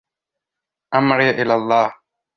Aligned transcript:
أَمْرِي 0.95 1.29
إِلَى 1.29 1.53
اللهِ 1.53 1.95